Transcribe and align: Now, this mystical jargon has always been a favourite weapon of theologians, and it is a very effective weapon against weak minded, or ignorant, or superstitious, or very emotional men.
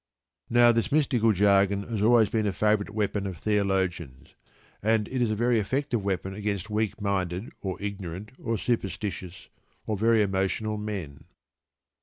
Now, 0.49 0.71
this 0.71 0.91
mystical 0.91 1.31
jargon 1.31 1.83
has 1.87 2.01
always 2.01 2.27
been 2.27 2.47
a 2.47 2.51
favourite 2.53 2.89
weapon 2.89 3.27
of 3.27 3.37
theologians, 3.37 4.33
and 4.81 5.07
it 5.07 5.21
is 5.21 5.29
a 5.29 5.35
very 5.35 5.59
effective 5.59 6.03
weapon 6.03 6.33
against 6.33 6.71
weak 6.71 6.99
minded, 6.99 7.51
or 7.61 7.79
ignorant, 7.79 8.31
or 8.43 8.57
superstitious, 8.57 9.49
or 9.85 9.95
very 9.95 10.23
emotional 10.23 10.77
men. 10.77 11.25